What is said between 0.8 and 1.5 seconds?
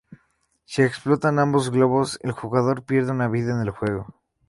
explotan